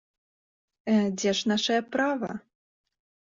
Дзе 1.17 1.31
ж 1.39 1.51
нашае 1.53 1.79
права? 1.97 2.31